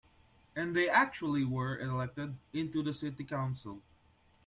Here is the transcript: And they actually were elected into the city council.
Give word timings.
And 0.55 0.75
they 0.75 0.89
actually 0.89 1.45
were 1.45 1.77
elected 1.79 2.35
into 2.53 2.81
the 2.81 2.91
city 2.91 3.23
council. 3.23 3.83